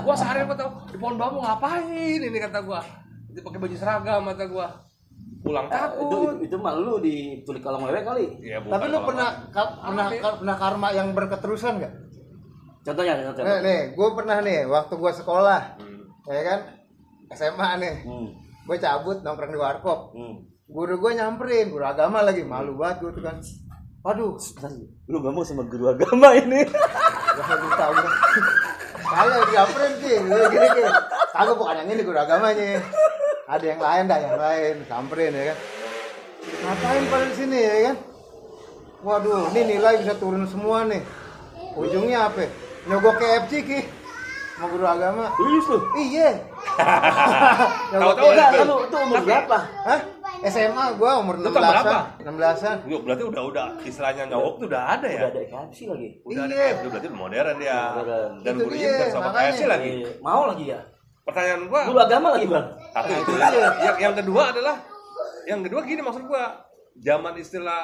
[0.00, 2.80] gua seharian gua tau di pohon bambu ngapain ini kata gua
[3.26, 4.68] itu pakai baju seragam kata gua
[5.40, 8.26] pulang itu, takut itu, itu mah lu diculik kalau ngewe kali.
[8.44, 11.94] ya, bukan tapi lu kalau- pernah ka- pernah pernah karma yang berketerusan nggak?
[12.80, 13.48] Contohnya, contohnya.
[13.48, 16.00] Nih, nih, gue pernah nih waktu gue sekolah, Hmm.
[16.28, 16.60] ya kan,
[17.30, 18.28] SMA nih, Hmm.
[18.36, 20.44] gue cabut nongkrong di warkop, Hmm.
[20.70, 23.36] Guru gue nyamperin, guru agama lagi, malu banget gue tuh kan,
[24.06, 24.38] aduh,
[25.10, 26.62] Lu gak mau sama guru agama ini.
[26.62, 28.10] gak gue.
[29.10, 30.90] Kagak disamperin sih, gini gini.
[31.34, 32.78] Kagak bukan yang ini guru agamanya.
[33.50, 35.58] Ada yang lain dah, yang lain samperin ya kan.
[36.40, 37.96] Ngapain pada di sini ya kan?
[39.02, 41.02] Waduh, ini nilai bisa turun semua nih.
[41.74, 42.46] Ujungnya apa?
[42.86, 43.80] Nyogok KFC Ki.
[44.54, 45.34] Sama guru agama.
[45.34, 45.78] Serius lu?
[45.98, 46.30] Iya.
[47.90, 48.30] Tahu-tahu
[48.68, 49.58] lu itu umur berapa?
[49.88, 50.00] Hah?
[50.40, 51.98] SMA gua umur tahun berapa?
[52.24, 52.24] 16-an.
[52.24, 52.76] 16-an.
[52.88, 55.20] Yuk, berarti udah udah istilahnya nyogok tuh udah ada ya.
[55.20, 56.08] Udah ada KFC lagi.
[56.24, 56.64] Udah ada Iya.
[56.64, 57.78] KFC, berarti udah modern dia.
[57.92, 58.30] Modern.
[58.40, 59.28] Dan Itu gurunya bukan sama.
[59.34, 59.90] KFC lagi.
[60.00, 60.80] Eh, mau lagi ya?
[61.20, 62.66] Pertanyaan gua Guru agama lagi bang?
[62.90, 63.70] satu Nah, itu dia.
[63.84, 64.76] yang, yang kedua adalah
[65.44, 66.44] yang kedua gini maksud gua
[66.96, 67.82] zaman istilah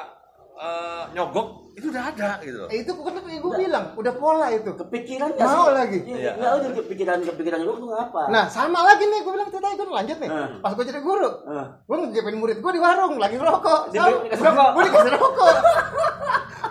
[0.55, 2.67] eh, nyogok itu udah ada gitu loh.
[2.67, 4.73] Eh, itu kan gue bilang, udah pola itu.
[4.73, 5.73] Kepikiran nggak Mau sih?
[5.77, 5.99] lagi?
[6.03, 6.17] Iya.
[6.17, 6.31] Iya.
[6.33, 8.21] Nggak ada kepikiran kepikiran lu tuh apa?
[8.27, 10.25] Nah, sama lagi nih, gue bilang tadi gue lanjut nih.
[10.27, 10.47] Nah.
[10.57, 11.67] Pas gue jadi guru, Nah.
[11.79, 13.81] gue ngejepin murid gue di warung, lagi rokok.
[13.87, 14.69] Di- dikasih rokok?
[14.73, 15.55] Gue dikasih rokok.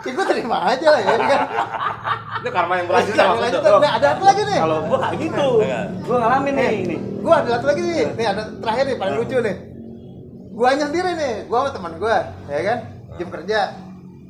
[0.02, 1.42] ya gue terima aja ya kan.
[2.36, 3.62] Itu karma yang Lanjut, berlanjut maksud lanjut.
[3.64, 3.78] lu.
[3.80, 4.58] Nah, ada apa lagi nih?
[4.58, 5.80] Kalau gua kayak gitu, Iya.
[6.02, 6.96] gua ngalamin nih ini.
[7.18, 8.06] Gue ada satu lagi nih.
[8.12, 9.56] Nih ada terakhir nih, paling lucu nih.
[10.50, 12.16] Gue sendiri nih, gue sama teman gue,
[12.48, 12.78] ya kan,
[13.16, 13.60] jam kerja.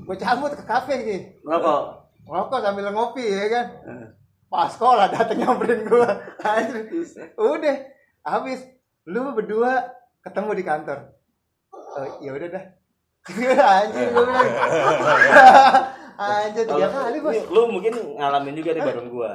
[0.07, 1.83] Gue cabut ke kafe nih, Ngerokok.
[2.31, 3.67] ngerokok sambil ngopi, ya kan.
[3.83, 4.09] Eh.
[4.47, 6.11] Pas sekolah dateng nyamperin gue.
[7.35, 7.77] Udah,
[8.23, 8.63] habis.
[9.07, 9.83] Lu berdua
[10.23, 10.99] ketemu di kantor.
[11.75, 12.65] Oh, ya udah dah.
[13.83, 14.51] Anjir gue bilang.
[16.17, 17.39] Anjir tiga kali bos.
[17.51, 19.35] Lu mungkin ngalamin juga nih bareng gua.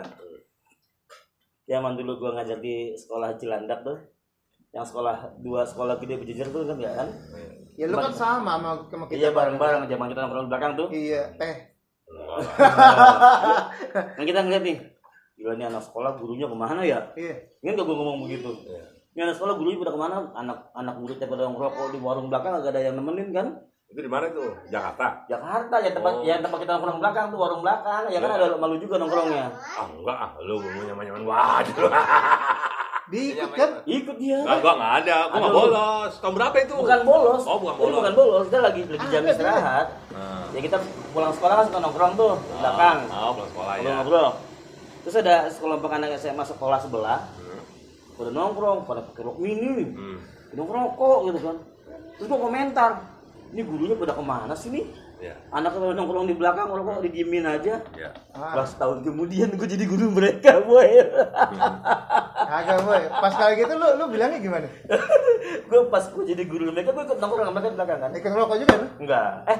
[1.67, 3.99] Zaman dulu gua ngajar di sekolah Cilandak tuh.
[4.71, 7.07] Yang sekolah dua sekolah gede berjejer tuh kan ya kan?
[7.75, 9.19] Ya lu kan sama sama, sama kita.
[9.19, 10.87] Iya bareng-bareng zaman kita nongkrong di belakang tuh.
[10.91, 11.55] Iya, teh.
[14.19, 14.77] Yang kita ngeliat nih,
[15.39, 16.99] gila nih anak sekolah gurunya ke mana ya?
[17.15, 17.35] Iya.
[17.63, 18.51] Ini gak gue ngomong begitu.
[19.11, 20.15] Ini anak sekolah gurunya pada ke mana?
[20.35, 23.47] Anak anak muridnya pada ngerokok di warung belakang agak ada yang nemenin kan?
[23.91, 24.55] Itu di mana itu?
[24.71, 25.27] Jakarta.
[25.27, 26.23] Jakarta ya tempat Oh.
[26.23, 29.51] ya tempat kita nongkrong belakang tuh warung belakang ya kan ada malu juga nongkrongnya.
[29.51, 31.91] Ah enggak ah, lu mau nyaman-nyaman waduh.
[33.11, 33.69] Diikut kan?
[33.83, 34.39] Ikut dia.
[34.39, 35.17] Enggak, gua enggak ada.
[35.27, 36.13] Gua enggak bolos.
[36.23, 36.73] Tahun berapa itu?
[36.79, 37.43] Bukan bolos.
[37.43, 37.97] Oh, bukan Ini bolos.
[37.99, 38.45] bukan bolos.
[38.47, 39.87] Dia lagi lagi jam Ada, istirahat.
[40.15, 40.45] Nah.
[40.55, 40.77] Ya kita
[41.11, 42.97] pulang sekolah kan suka nongkrong tuh di belakang.
[43.11, 43.79] Oh, pulang sekolah ya.
[43.83, 44.29] Ngobrol-ngobrol.
[45.01, 47.19] Terus ada sekelompok anak SMA sekolah sebelah.
[47.35, 47.61] Hmm.
[48.15, 49.91] Pada nongkrong, pada pakai rok mini.
[49.91, 50.17] Hmm.
[50.55, 51.57] Minum rokok gitu kan.
[52.15, 52.91] Terus gua komentar,
[53.51, 54.87] ini gurunya pada ke mana sih nih?
[55.21, 55.37] Ya.
[55.53, 57.77] Anak nongkrong di belakang, rokok didiemin aja.
[57.93, 58.09] Ya.
[58.33, 60.89] Ah, Pas tahun kemudian gue jadi guru mereka, boy.
[62.41, 63.01] Agak boy.
[63.05, 64.65] Pas kali gitu lu lu bilangnya gimana?
[65.69, 68.11] gue pas gue jadi guru mereka, gue ikut nongkrong sama mereka di belakang kan?
[68.17, 68.87] Ikut rokok juga lu?
[68.97, 69.29] Enggak.
[69.45, 69.59] Eh,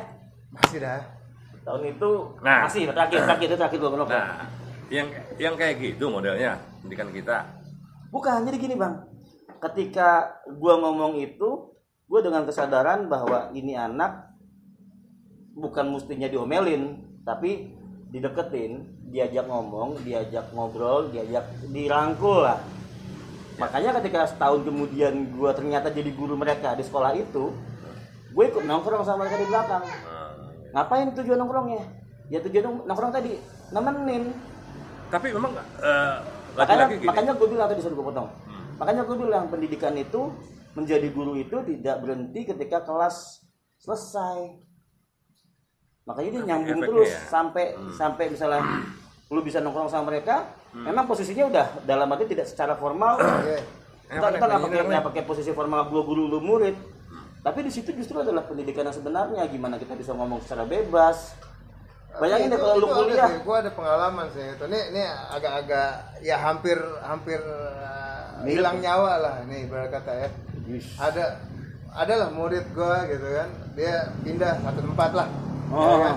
[0.52, 1.02] Masih dah.
[1.62, 2.10] tahun itu
[2.42, 2.66] Nah.
[2.66, 4.18] masih terakhir, terakhir itu terakhir gue ngerokok.
[4.18, 4.34] Nah,
[4.90, 7.38] yang yang kayak gitu modelnya pendidikan kita.
[8.10, 8.98] Bukan, jadi gini bang.
[9.62, 10.10] Ketika
[10.50, 11.70] gue ngomong itu,
[12.10, 14.31] gue dengan kesadaran bahwa ini anak
[15.54, 17.72] bukan mestinya diomelin, tapi
[18.12, 22.60] dideketin, diajak ngomong, diajak ngobrol, diajak dirangkul lah.
[23.56, 27.52] Makanya ketika setahun kemudian gue ternyata jadi guru mereka di sekolah itu,
[28.32, 29.84] gue ikut nongkrong sama mereka di belakang.
[29.86, 30.30] Nah,
[30.72, 31.84] Ngapain tujuan nongkrongnya?
[32.32, 33.36] Ya tujuan nong- nongkrong tadi
[33.70, 34.32] nemenin.
[35.12, 35.52] tapi memang
[35.84, 36.16] eh,
[36.56, 37.04] Makanya, gini.
[37.04, 38.32] makanya gue bilang tadi suruh gue potong.
[38.48, 38.80] Hmm.
[38.80, 40.32] Makanya gue bilang pendidikan itu
[40.72, 43.44] menjadi guru itu tidak berhenti ketika kelas
[43.76, 44.56] selesai.
[46.06, 47.20] Makanya dia nyambung efeknya terus ya.
[47.30, 48.62] sampai sampai misalnya
[49.32, 53.16] lu bisa nongkrong sama mereka, memang posisinya udah dalam arti tidak secara formal.
[54.12, 56.76] Kita kita nggak pakai nggak pakai posisi formal gua guru lu murid.
[57.42, 61.34] Tapi di situ justru adalah pendidikan yang sebenarnya gimana kita bisa ngomong secara bebas.
[62.20, 64.66] Bayangin deh kalau lu kuliah, Gue ada pengalaman sih itu.
[64.68, 65.90] Ini ini agak-agak
[66.22, 70.30] ya hampir hampir uh, hilang nyawa lah nih ibarat kata ya.
[71.00, 71.40] Ada
[71.96, 73.50] adalah murid gue gitu kan.
[73.80, 75.28] Dia pindah satu tempat lah.
[75.72, 75.98] Ya Oh.
[75.98, 76.16] kan?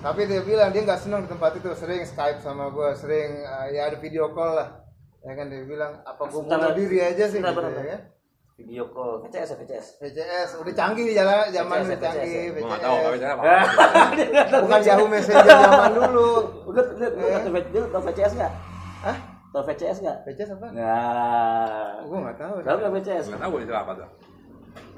[0.00, 3.68] Tapi dia bilang dia nggak senang di tempat itu, sering Skype sama gue, sering uh,
[3.68, 4.68] ya ada video call lah.
[5.20, 8.00] Ya kan dia bilang apa gue bunuh diri aja sih gitu, ya kan.
[8.56, 9.86] video call, VCS ya VCS.
[9.98, 13.30] VCS udah canggih jalan zaman VCS, udah canggih Gua enggak tahu apa VCS.
[13.30, 13.44] apa.
[14.60, 16.28] Bukan Yahoo Messenger zaman dulu.
[16.66, 16.84] Udah,
[17.70, 18.52] lu tau VCS nggak?
[19.00, 19.16] Hah?
[19.50, 20.16] Tau VCS nggak?
[20.24, 20.66] VCS apa?
[20.72, 21.88] Nggak.
[22.04, 22.54] Gue nggak tahu.
[22.60, 23.24] Tahu nggak VCS?
[23.28, 24.08] Enggak tahu itu apa tuh.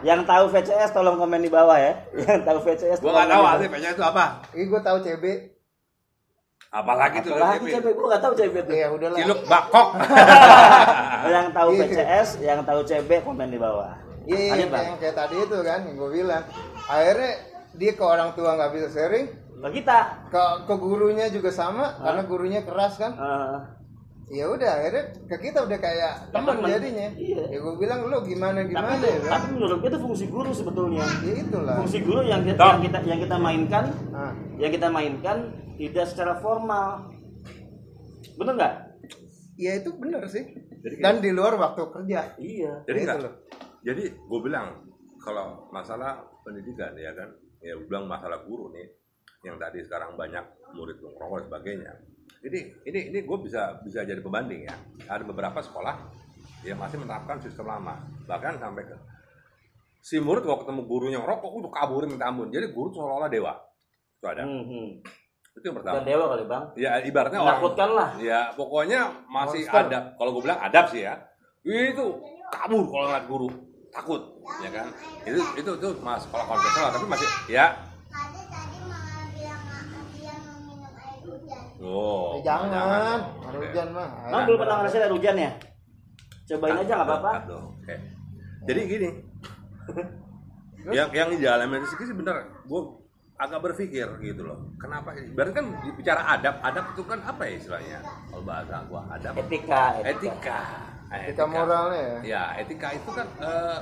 [0.03, 1.93] Yang tahu VCS tolong komen di bawah ya.
[2.15, 2.99] Yang tahu VCS.
[2.99, 4.25] Gua tolong enggak tahu komen di artinya banyak itu apa.
[4.53, 5.25] Ini gue tahu CB.
[6.73, 8.75] Apalagi tuh Apalagi CB, gua nggak tahu CB tuh.
[8.75, 9.19] Ya udahlah.
[9.21, 9.89] Ciluk bakok.
[11.35, 11.81] yang tahu Iya.
[11.85, 13.93] VCS, yang tahu CB komen di bawah.
[14.23, 16.45] Iya, yang kayak tadi itu kan yang gue bilang.
[16.87, 17.33] Akhirnya
[17.75, 19.27] dia ke orang tua nggak bisa sharing,
[19.63, 23.15] Nah, kita ke ke gurunya juga sama karena gurunya keras kan.
[23.15, 23.57] eh,
[24.33, 27.09] Ya udah akhirnya ke kita udah kayak teman jadinya.
[27.13, 27.43] Iya.
[27.53, 29.19] Ya gue bilang lu gimana tapi, gimana ya.
[29.21, 29.31] kan?
[29.37, 31.05] tapi menurut gue itu fungsi guru sebetulnya.
[31.21, 31.77] Ya itulah.
[31.85, 36.41] Fungsi guru yang kita, yang kita yang kita mainkan, Nah, yang kita mainkan tidak secara
[36.41, 37.13] formal.
[38.41, 38.75] Bener nggak?
[39.57, 40.45] ya itu benar sih
[40.83, 42.73] Jadi dan di luar waktu kerja Iya.
[42.89, 43.35] jadi Gitu enggak
[43.83, 44.87] jadi gue bilang
[45.23, 47.31] kalau masalah pendidikan ya kan
[47.63, 48.91] ya gue bilang masalah guru nih
[49.43, 50.43] yang tadi sekarang banyak
[50.75, 51.93] murid nongkrong dan sebagainya
[52.43, 54.75] jadi ini ini gue bisa bisa jadi pembanding ya
[55.07, 55.95] ada beberapa sekolah
[56.63, 58.97] yang masih menerapkan sistem lama bahkan sampai ke
[59.99, 63.55] si murid kalau ketemu gurunya ngerokok udah kaburin minta ampun jadi guru seolah-olah dewa
[64.13, 64.89] itu ada Hmm, hmm.
[65.53, 66.65] itu yang Bukan pertama dewa kali bang.
[66.75, 68.09] ya ibaratnya orang Menakutkan lah.
[68.17, 69.83] Ya pokoknya masih Monster.
[69.85, 69.99] ada.
[70.15, 71.15] Kalau gue bilang adab sih ya.
[71.61, 73.49] Itu kabur kalau ngeliat guru
[73.89, 74.23] takut,
[74.59, 74.87] ya kan?
[75.23, 77.67] Itu itu itu mas sekolah konvensional tapi masih ya.
[78.09, 79.63] Tadi tadi malah bilang
[80.15, 81.63] dia mau minum air hujan.
[81.83, 82.39] Oh.
[82.39, 83.47] Eh, jangan Oke.
[83.51, 85.51] ada hujan mah Bang belum pernah ngerasain air hujan ya?
[86.47, 87.33] Cobain aja nggak apa-apa.
[87.51, 87.95] Oke.
[88.71, 89.11] Jadi gini.
[90.95, 92.47] yang yang dialami dari segi sih bener.
[92.71, 93.03] Gue
[93.43, 94.71] agak berpikir gitu loh.
[94.79, 95.19] Kenapa?
[95.35, 95.67] Berarti kan
[95.99, 97.99] bicara adab, adab itu kan apa ya istilahnya?
[98.31, 100.11] Kalau bahasa gua adab Etika, etika.
[100.15, 100.61] etika.
[101.11, 103.79] Nah, etika moralnya ya Ya, etika itu kan eh,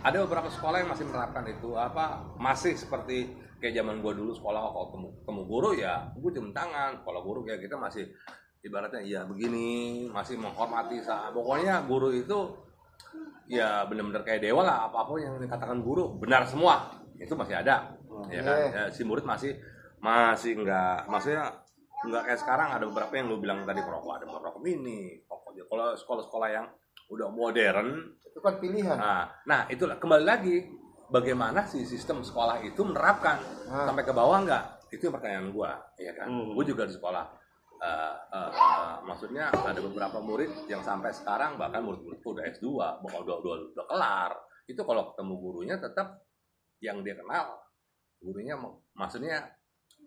[0.00, 4.60] ada beberapa sekolah yang masih menerapkan itu apa masih seperti kayak zaman gua dulu sekolah
[4.72, 7.00] kalau ketemu, ketemu guru ya gue cium tangan.
[7.00, 8.04] Kalau guru kayak kita masih
[8.60, 11.32] ibaratnya ya begini masih menghormati sa.
[11.32, 12.38] Pokoknya guru itu
[13.46, 16.90] ya benar-benar kayak dewa lah apa pun yang dikatakan guru benar semua.
[17.16, 17.96] Itu masih ada
[18.28, 18.56] ya kan.
[18.72, 19.56] Ya, si murid masih
[20.02, 21.48] masih enggak maksudnya
[22.04, 22.68] enggak kayak sekarang.
[22.76, 26.66] Ada beberapa yang lu bilang tadi merokok ada merokok mini pokoknya kalau sekolah-sekolah yang
[27.06, 28.98] udah modern itu kan pilihan.
[28.98, 29.96] nah nah itulah.
[29.96, 30.56] Kembali lagi
[31.10, 33.38] bagaimana si sistem sekolah itu menerapkan?
[33.66, 33.86] Ah.
[33.90, 34.62] sampai ke bawah enggak
[34.94, 36.30] itu pertanyaan gua ya kan?
[36.30, 36.54] Hmm.
[36.54, 37.24] gua juga di sekolah.
[37.76, 42.66] Eh, eh, eh, maksudnya ada beberapa murid yang sampai sekarang bahkan murid-muridku udah S2
[43.04, 44.32] bahkan udah, udah, udah kelar.
[44.64, 46.24] Itu kalau ketemu gurunya tetap
[46.80, 47.60] yang dia kenal
[48.20, 49.44] gurunya mak- maksudnya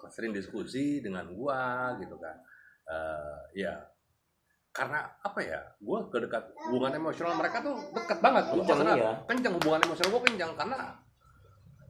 [0.10, 2.36] sering diskusi dengan gua gitu kan.
[2.90, 3.78] Eh, ya
[4.72, 9.12] karena apa ya gua kedekat hubungan emosional mereka tuh dekat banget gua Kencang, iya.
[9.26, 10.78] kencang hubungan emosional gua kencang karena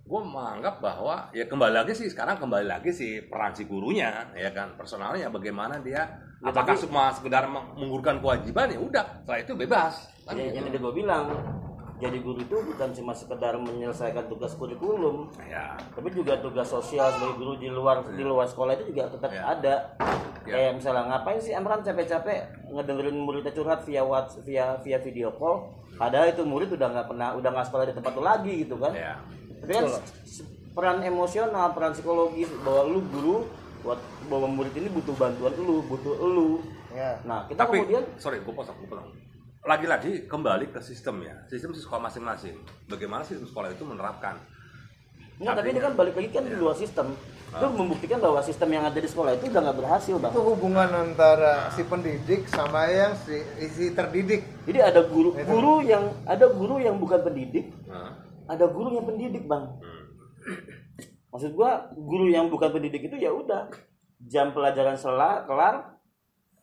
[0.03, 4.49] gua menganggap bahwa ya kembali lagi sih sekarang kembali lagi sih peran si gurunya ya
[4.49, 6.07] kan personalnya bagaimana dia
[6.39, 10.47] Ya, apakah tapi- cuma sekedar meng- menggugurkan kewajiban ya udah setelah itu bebas kan Ya,
[10.47, 10.55] gitu.
[10.55, 11.25] yang tadi gue bilang,
[11.99, 17.35] jadi guru itu bukan cuma sekedar menyelesaikan tugas kurikulum, ya tapi juga tugas sosial sebagai
[17.35, 19.51] guru di luar di luar sekolah itu juga tetap Ya.
[19.51, 19.75] ada.
[20.49, 20.55] Ya.
[20.57, 22.39] Kayak misalnya ngapain sih Amran capek-capek
[22.73, 27.37] ngedengerin muridnya curhat via WhatsApp via via video call, padahal itu murid udah nggak pernah
[27.37, 28.93] udah nggak sekolah di tempat itu lagi gitu kan.
[28.97, 29.13] ya
[29.61, 29.85] Tapi kan
[30.73, 33.35] peran emosional, peran psikologis bahwa lu guru
[33.85, 36.59] buat bahwa murid ini butuh bantuan lu, butuh lu.
[36.89, 39.07] ya Nah, kita tapi kemudian sorry gue potong gue potong
[39.61, 42.57] lagi-lagi kembali ke sistem ya sistem sekolah masing-masing
[42.89, 44.41] bagaimana sistem sekolah itu menerapkan
[45.39, 47.15] Enggak, tapi ini kan balik lagi kan di luar sistem.
[47.49, 50.31] Itu membuktikan bahwa sistem yang ada di sekolah itu udah nggak berhasil, Bang.
[50.31, 53.41] itu hubungan antara si pendidik sama yang si,
[53.73, 58.93] si terdidik Jadi ada guru guru yang ada guru yang bukan pendidik, Nah, ada guru
[58.93, 59.81] yang pendidik, Bang.
[59.81, 60.05] hmm.
[61.29, 63.69] Maksud gua guru yang bukan pendidik itu ya udah
[64.25, 65.98] jam pelajaran selah kelar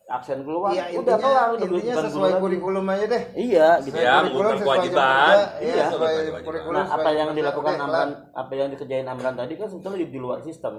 [0.07, 3.95] absen keluar Iya, udah kelar udah intinya sesuai kurikulum aja deh Iya, gitu.
[3.99, 5.27] Ya, Kurikulum bukan sesuai kewajiban.
[5.27, 6.41] Iya, iya, sesuai bukan kewajiban.
[6.47, 10.19] kurikulum Nah, apa yang dilakukan Amran, apa yang dikerjain Amran tadi kan sebetulnya di, di
[10.19, 10.73] luar sistem.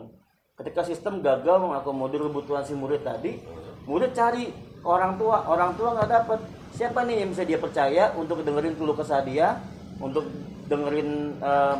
[0.56, 3.38] Ketika sistem gagal mengakomodir kebutuhan si murid tadi,
[3.84, 4.50] murid cari
[4.82, 6.40] orang tua, orang tua nggak dapet.
[6.74, 9.60] Siapa nih yang bisa dia percaya untuk dengerin keluh kesah dia,
[10.00, 10.24] untuk
[10.66, 11.76] dengerin eh,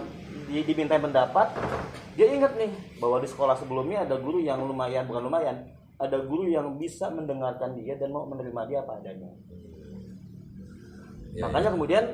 [0.52, 1.48] di, diminta pendapat?
[2.14, 6.46] Dia ingat nih bahwa di sekolah sebelumnya ada guru yang lumayan, bukan lumayan, ada guru
[6.46, 9.30] yang bisa mendengarkan dia dan mau menerima dia apa adanya.
[11.34, 12.04] Ya, Makanya kemudian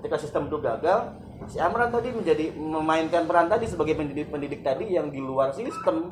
[0.00, 1.12] ketika sistem itu gagal,
[1.52, 6.08] si Amran tadi menjadi memainkan peran tadi sebagai pendidik-pendidik tadi yang di luar sistem.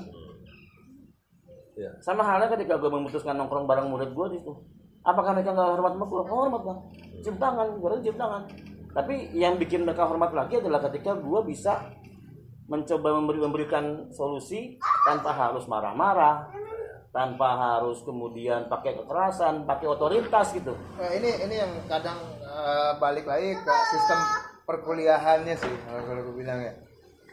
[1.73, 1.89] ya.
[2.05, 4.53] Sama halnya ketika gue memutuskan nongkrong bareng murid gue di situ.
[5.03, 6.21] Apakah mereka nggak hormat sama gue?
[6.31, 6.79] Hormat bang.
[7.27, 8.43] Cium tangan, gue cium tangan.
[8.93, 11.91] Tapi yang bikin mereka hormat lagi adalah ketika gue bisa
[12.71, 16.55] mencoba memberi memberikan solusi tanpa harus marah-marah,
[17.13, 20.73] tanpa harus kemudian pakai kekerasan, pakai otoritas gitu.
[20.97, 24.19] Nah, ini ini yang kadang eh, balik lagi ke sistem
[24.65, 26.73] perkuliahannya sih kalau kalau gue bilang ya.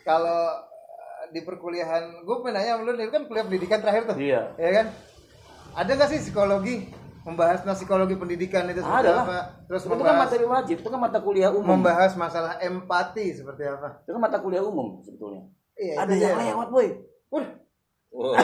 [0.04, 0.42] Kalau
[0.76, 4.42] eh, di perkuliahan, gue pengen nanya sama lu, kan kuliah pendidikan terakhir tuh, Iya.
[4.60, 4.86] ya kan?
[5.80, 6.76] Ada nggak sih psikologi
[7.24, 9.40] membahas tentang psikologi pendidikan itu seperti Ada apa?
[9.70, 11.78] Terus itu kan materi wajib, itu kan mata kuliah umum.
[11.78, 14.04] membahas masalah empati seperti apa?
[14.04, 15.48] Itu kan mata kuliah umum sebetulnya.
[15.80, 16.88] Iya, Ada yang lewat, boy.
[17.30, 17.52] Waduh,
[18.10, 18.34] Oh.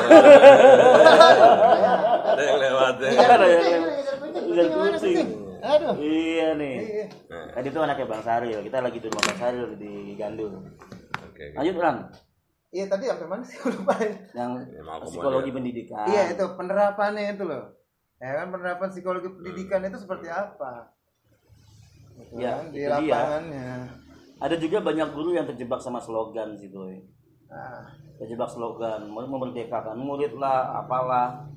[2.26, 3.10] ada yang lewat ya.
[3.18, 3.64] Ada yang
[4.46, 4.92] Iya, lewat.
[4.94, 5.18] kucing?
[5.58, 5.94] Aduh.
[5.98, 6.76] Iya nih.
[6.78, 7.06] Iya.
[7.52, 8.60] Tadi itu anaknya Bang Saril.
[8.62, 10.54] Kita lagi di rumah Bang Saril di Gandul.
[11.24, 11.46] Oke.
[11.52, 11.98] Lanjut Ran.
[12.70, 13.94] Iya tadi sampai mana sih lupa.
[13.98, 16.06] Yang Ya, psikologi pendidikan.
[16.06, 17.64] Iya itu penerapannya itu loh.
[18.16, 20.88] ya kan penerapan psikologi pendidikan itu seperti apa
[22.16, 22.88] gitu Ya, kan, di dia.
[22.88, 23.92] lapangannya
[24.38, 26.96] Ada juga banyak guru yang terjebak sama slogan sih boy.
[27.50, 27.84] Nah,
[28.16, 31.52] Terjebak slogan, memerdekakan murid lah, apalah.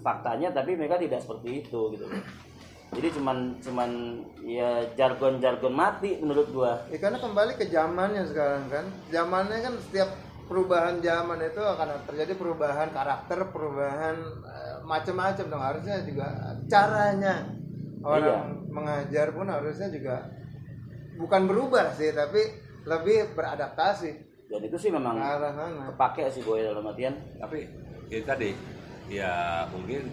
[0.00, 2.24] Faktanya tapi mereka tidak seperti itu gitu loh.
[2.94, 3.90] Jadi cuman cuman
[4.44, 6.84] ya jargon-jargon mati menurut gua.
[6.88, 10.08] ya karena kembali ke zamannya sekarang kan zamannya kan setiap
[10.44, 16.26] perubahan zaman itu akan terjadi perubahan karakter perubahan eh, macam-macam dong harusnya juga
[16.68, 17.48] caranya
[18.04, 20.28] orang mengajar pun harusnya juga
[21.16, 22.42] bukan berubah sih tapi
[22.84, 27.16] lebih beradaptasi Dan itu sih memang ke arah sana kepake sih boy dalam artian.
[27.40, 27.64] Tapi
[28.12, 28.52] itu tadi
[29.08, 30.12] ya mungkin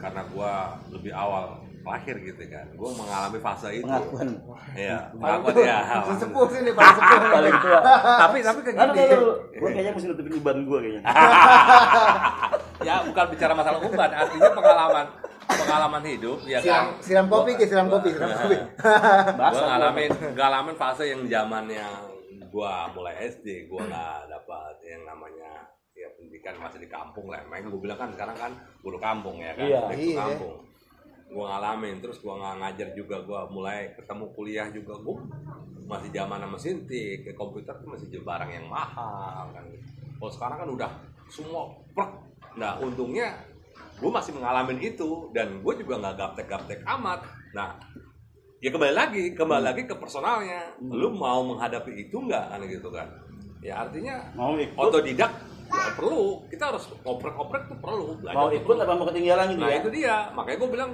[0.00, 2.66] karena gua lebih awal lahir gitu kan.
[2.74, 3.86] Gua mengalami fase itu.
[3.86, 4.28] Pengakuan.
[4.74, 5.78] Iya pengakuan ya.
[6.08, 7.18] Sesepuh sini paling sepuh.
[7.30, 7.80] Paling tua.
[8.26, 9.04] tapi tapi kayak gini.
[9.56, 11.02] gue kayaknya mesti nutupin uban gua kayaknya.
[12.88, 15.06] ya bukan bicara masalah uban artinya pengalaman.
[15.46, 16.86] Pengalaman hidup ya siram, kan.
[16.98, 18.56] siram kopi ke siram kopi siram kopi.
[19.36, 21.92] Gue ngalamin ngalamin fase yang zaman yang
[22.56, 27.44] gua mulai SD gua nggak dapat yang namanya ya pendidikan masih di kampung lah.
[27.52, 29.80] Main gue bilang kan sekarang kan guru kampung ya kan Iya.
[29.92, 30.16] Iya.
[30.24, 30.64] kampung.
[31.28, 35.20] Gua ngalamin terus gua nggak ngajar juga gua mulai ketemu kuliah juga gua
[35.84, 39.64] masih zaman mesin tik ke komputer tuh masih barang yang mahal kan.
[40.16, 40.90] Kalau sekarang kan udah
[41.28, 42.10] semua plek.
[42.56, 43.36] Nah untungnya
[43.96, 47.20] gue masih mengalami itu dan gue juga nggak gaptek-gaptek amat.
[47.52, 47.76] Nah
[48.66, 50.74] ya kembali lagi kembali lagi ke personalnya.
[50.82, 53.06] Lu mau menghadapi itu nggak kan gitu kan?
[53.62, 55.30] Ya artinya Mau ikut, otodidak
[55.70, 56.42] ya perlu.
[56.50, 58.18] Kita harus oprek-oprek tuh perlu.
[58.18, 58.82] Belajar mau ikut perlu.
[58.82, 59.78] apa mau ketinggalan gitu nah ya?
[59.78, 60.16] itu dia.
[60.34, 60.90] Makanya gue bilang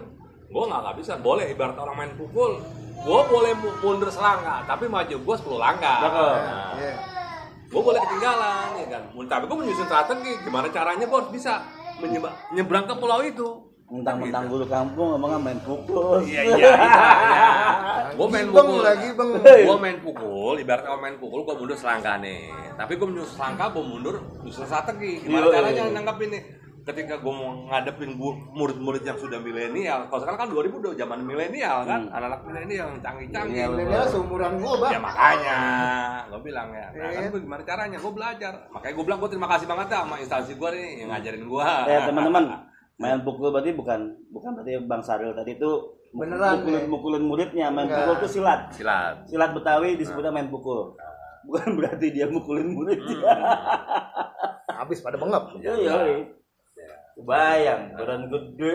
[0.52, 1.12] gue nggak nggak bisa.
[1.16, 2.61] Boleh ibarat orang main pukul.
[3.02, 5.98] Gue boleh mu- mundur selangkah tapi maju gue 10 langkah.
[6.04, 6.96] Nah, Iya.
[7.72, 9.02] gue boleh ketinggalan ya kan?
[9.16, 10.32] Tapi gue menyusun strategi.
[10.44, 11.64] Gimana caranya gue harus bisa
[12.52, 16.24] nyebrang ke pulau itu Mentang-mentang guru kampung ngomongnya main pukul.
[16.24, 16.72] iya iya iya
[18.16, 18.81] gue main pukul.
[18.81, 23.05] lagi beng gue main pukul ibarat kalau main pukul gue mundur selangkah nih tapi gue
[23.05, 25.20] menyusun selangkah gue mundur menyusun strategi.
[25.20, 25.92] Gimana Iya, caranya iya.
[25.92, 26.42] nanggapin nih
[26.83, 28.11] ketika gue mau ngadepin
[28.50, 30.09] murid-murid yang sudah milenial.
[30.09, 32.00] Kalau sekarang kan 2000 udah zaman milenial kan?
[32.02, 32.11] Hmm.
[32.11, 33.55] anak-anak milenial yang canggih-canggih.
[33.55, 33.70] Milenial.
[33.76, 34.90] Milenial seumuran gua bang.
[34.90, 35.59] Ya makanya.
[36.26, 36.87] Gue bilang ya.
[36.90, 37.18] Nah Iya.
[37.18, 37.98] kan gue gimana caranya?
[38.00, 38.52] Gue belajar.
[38.68, 41.68] Makanya gue bilang gue terima kasih banget ya sama instansi gue nih yang ngajarin gue
[41.87, 42.44] Ya teman-teman,
[43.02, 45.72] main pukul berarti bukan bukan berarti Bang Saril tadi itu
[46.12, 46.86] Beneran, mukulin, ya?
[46.86, 48.04] mukulin muridnya, main Enggak.
[48.04, 48.68] pukul itu silat.
[48.70, 50.92] silat Silat Betawi disebutnya main pukul.
[51.42, 53.32] Bukan berarti dia mukulin muridnya.
[54.78, 55.94] habis pada bengep Iya, iya.
[57.18, 58.74] Bayang, badan gede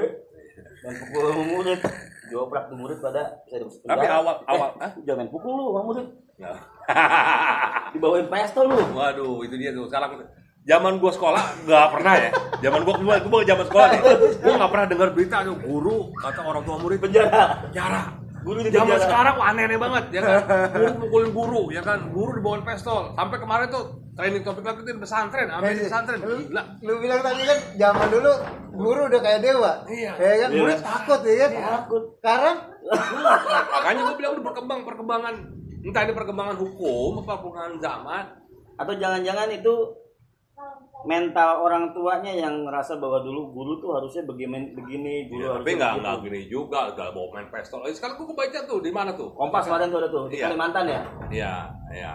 [0.82, 1.80] main pukul murid.
[2.28, 5.82] Dioprak tuh murid pada saya masuk Tapi awal- awal- eh, jangan main pukul lu sama
[5.86, 6.08] murid.
[6.38, 6.60] Nah.
[7.94, 8.82] Dibawain pistol lu.
[8.92, 9.86] Waduh, itu dia tuh.
[9.86, 10.26] Sekarang
[10.68, 12.30] zaman gua sekolah nggak pernah ya.
[12.60, 14.02] Zaman gua gua gua zaman sekolah nih.
[14.38, 17.64] Gua nggak pernah dengar berita ada guru kata orang tua murid Penjara.
[17.64, 18.02] penjara.
[18.38, 20.40] Guru di Zaman sekarang wah, aneh-aneh banget ya kan.
[20.72, 22.00] Guru mukulin guru ya kan.
[22.08, 23.12] Guru dibawain pistol.
[23.12, 23.84] Sampai kemarin tuh
[24.16, 26.18] training topik lagi tuh di pesantren, ambil di pesantren.
[26.20, 26.64] lu, Gila.
[26.82, 28.32] lu bilang tadi kan zaman dulu
[28.74, 30.12] guru udah kayak dewa Iya.
[30.18, 30.58] ya kan Iya.
[30.58, 32.04] murid takut ya kan Takut.
[32.18, 32.56] sekarang
[33.78, 35.34] Makanya gua bilang udah berkembang perkembangan
[35.84, 38.24] entah ini perkembangan hukum apa perkembangan zaman
[38.74, 39.74] Atau jangan-jangan itu
[41.08, 45.72] mental orang tuanya yang ngerasa bahwa dulu guru tuh harusnya begini begini guru Ya, tapi
[45.74, 47.88] nggak nggak gini juga nggak bawa main pistol.
[47.88, 49.32] Eh, sekarang gua kebaca tuh di mana tuh?
[49.32, 50.46] Kompas kemarin tuh ada tuh di Iya.
[50.52, 51.02] Kalimantan ya.
[51.32, 51.54] Iya,
[51.96, 52.14] iya.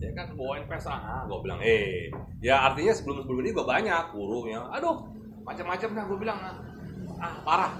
[0.00, 2.08] Ya kan bawain pes ah, gue bilang, eh,
[2.40, 5.04] ya artinya sebelum sebelum ini gue banyak guru yang, aduh,
[5.44, 6.56] macam-macam dah gue bilang, ah,
[7.20, 7.72] ah, parah,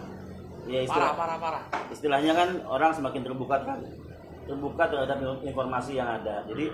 [0.68, 1.62] Ya parah, istilah, parah, parah.
[1.88, 3.81] istilahnya kan orang semakin terbuka kan
[4.44, 6.44] terbuka terhadap informasi yang ada.
[6.44, 6.68] Jadi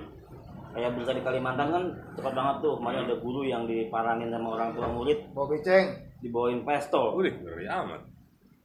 [0.77, 1.85] kayak berita di Kalimantan kan
[2.15, 5.87] cepat banget tuh kemarin ada guru yang diparangin sama orang tua murid bawa beceng
[6.21, 7.17] dibawain pistol.
[7.17, 8.01] Udah, ngeri amat.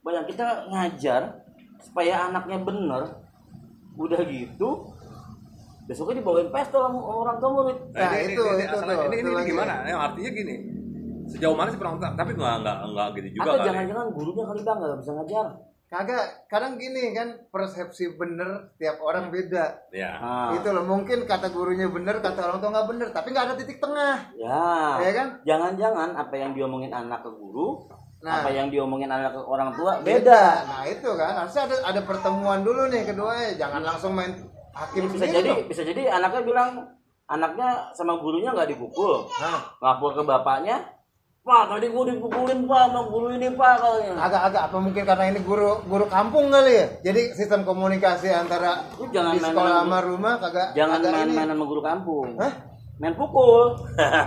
[0.02, 1.22] Bayang kita ngajar
[1.80, 3.02] supaya anaknya bener
[3.92, 4.70] udah gitu
[5.82, 7.78] besoknya dibawain pistol sama orang tua murid.
[7.90, 9.48] Nah, itu, itu asalnya- tuh, ini, itu ini, lagi.
[9.50, 9.74] gimana?
[9.82, 10.54] Yang artinya gini,
[11.32, 13.66] sejauh mana sih perang tapi nggak nggak nggak gitu juga Atau kali.
[13.72, 15.46] jangan-jangan gurunya kali bang nggak bisa ngajar.
[15.92, 19.92] Kagak kadang gini kan persepsi bener tiap orang beda.
[19.92, 23.52] Ya, Nah, itu loh mungkin kata gurunya bener kata orang tua nggak bener tapi nggak
[23.52, 24.32] ada titik tengah.
[24.32, 24.96] Ya.
[25.04, 25.28] ya kan?
[25.44, 27.84] Jangan-jangan apa yang diomongin anak ke guru,
[28.24, 28.40] Nah.
[28.40, 30.64] apa yang diomongin anak ke orang tua beda.
[30.64, 31.44] nah itu kan.
[31.44, 34.32] Harusnya ada ada pertemuan dulu nih keduanya jangan langsung main
[34.72, 35.68] hakim Bisa sendiri jadi, loh.
[35.68, 36.68] bisa jadi anaknya bilang
[37.28, 40.84] anaknya sama gurunya nggak dipukul, nah lapor ke bapaknya,
[41.42, 44.14] Pak tadi gue dipukulin pak sama guru ini pak katanya.
[44.22, 49.10] agak-agak apa mungkin karena ini guru guru kampung kali ya jadi sistem komunikasi antara Lu
[49.10, 51.10] jangan di sekolah main- sama rumah kagak Jangan ini.
[51.34, 52.38] main-main sama guru kampung.
[52.38, 52.52] Hah?
[52.94, 53.74] main pukul.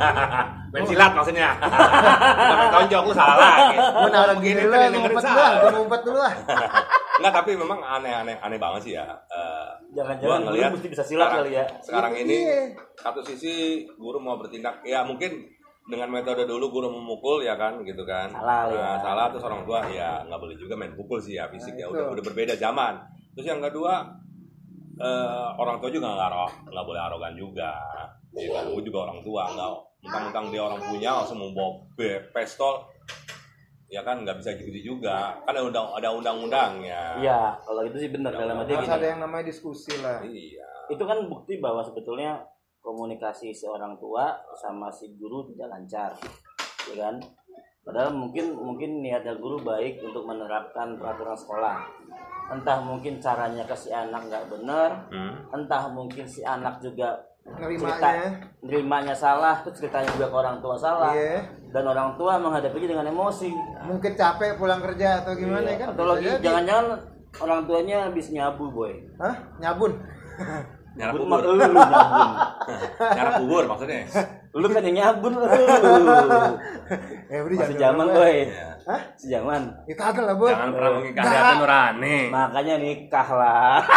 [0.75, 1.55] main silat maksudnya
[2.35, 5.31] Bukan main tonjok lu salah lagi Gue naruh begini gini yang gue dengerin ngumpet dulu,
[5.31, 5.51] salah.
[5.55, 6.33] gue ngumpet dulu lah.
[7.15, 9.07] Enggak, tapi memang aneh-aneh aneh banget sih ya.
[9.25, 11.63] Eh, Jangan-jangan guru ngelihat mesti bisa silat kali ya.
[11.79, 12.75] Sekarang ini Iya.
[12.99, 13.55] satu sisi
[13.93, 15.54] guru mau bertindak ya mungkin
[15.85, 18.25] dengan metode dulu guru memukul ya kan gitu kan.
[18.27, 18.89] Salah, Nah, ya.
[18.97, 21.85] salah terus orang tua ya nggak boleh juga main pukul sih ya fisik Nah, ya
[21.87, 22.97] udah udah berbeda zaman.
[23.33, 24.01] Terus yang kedua
[24.95, 26.29] eh, orang tua juga nggak
[26.67, 27.71] nggak boleh arogan juga.
[28.31, 29.69] Ya kan, gue juga orang tua nggak
[30.01, 32.83] mentang-mentang dia orang punya langsung mau bawa be- pistol
[33.85, 38.09] ya kan nggak bisa gitu juga kan ada undang ada undang-undangnya Iya, kalau itu sih
[38.09, 40.19] benar dalam arti Harus ada yang namanya diskusi lah.
[40.21, 42.43] iya Itu kan bukti bahwa sebetulnya
[42.85, 46.13] komunikasi seorang tua sama si guru tidak lancar.
[46.85, 47.17] Ya kan?
[47.81, 51.81] Padahal mungkin mungkin niatnya guru baik untuk menerapkan peraturan sekolah.
[52.45, 55.33] Entah mungkin caranya ke si anak nggak benar, Hmm.
[55.49, 58.41] entah mungkin si anak juga Nerimanya.
[58.61, 61.13] nerimanya salah, terus ceritanya juga ke orang tua salah.
[61.13, 61.45] Iya.
[61.69, 63.49] Dan orang tua menghadapinya dengan emosi.
[63.85, 65.87] Mungkin capek pulang kerja atau gimana Iya, kan?
[65.93, 66.85] Atau lagi jangan-jangan
[67.37, 68.93] orang tuanya habis nyabu, boy.
[69.21, 69.35] Hah?
[69.61, 69.93] Nyabun.
[70.95, 72.29] nyarap Nyabun kubur lu nyabun.
[73.19, 73.99] nyarap kubur maksudnya
[74.55, 75.45] Lu kan yang nyabun lu.
[77.27, 78.35] Eh, beri Masih jangan zaman, boy.
[78.47, 78.67] Iya.
[78.85, 79.01] Hah?
[79.17, 79.61] Sejaman.
[79.89, 80.53] Ya kagak lah, Boy.
[80.53, 81.41] jangan pernah mengingkari Nggak.
[81.41, 83.77] hati nurani Makanya nikah lah.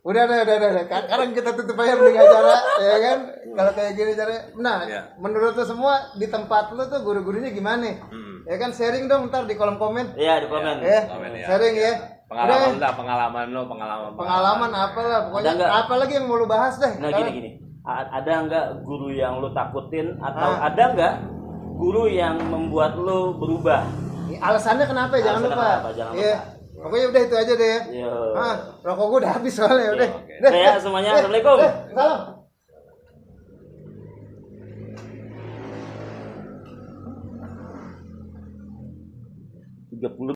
[0.00, 0.84] Udah, udah, udah, udah.
[0.88, 3.18] Sekarang kita tutup aja mending acara, ya kan?
[3.52, 4.32] Kalau kayak gini cara.
[4.56, 5.00] Nah, Iya.
[5.20, 8.00] menurut lu semua di tempat lu tuh guru-gurunya gimana?
[8.08, 8.48] Hmm.
[8.48, 10.16] Ya kan sharing dong ntar di kolom komen.
[10.16, 10.80] Iya, di komen.
[10.80, 11.46] Ya, komen, ya.
[11.52, 11.92] sharing ya.
[12.30, 16.36] Pengalaman Udah, lah pengalaman lo pengalaman pengalaman apa lah pokoknya Ada apa lagi yang mau
[16.36, 17.50] lu bahas deh Nah, gini gini.
[17.82, 20.70] Ada nggak guru yang lu takutin atau Ah.
[20.70, 21.14] ada nggak
[21.74, 23.82] guru yang membuat lu berubah?
[24.30, 25.88] alasannya kenapa ya jangan lupa kenapa?
[25.90, 26.36] Jangan Iya.
[26.72, 28.14] pokoknya udah itu aja deh Yo.
[28.32, 30.34] ah rokok gua udah habis soalnya udah oke.
[30.38, 30.48] Deh.
[30.48, 31.10] Oke ya semuanya.
[31.10, 31.56] Eh, Assalamualaikum.
[31.58, 32.20] eh, salam
[39.90, 40.14] 30